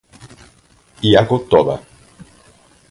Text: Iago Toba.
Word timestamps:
Iago 1.09 1.37
Toba. 1.51 1.75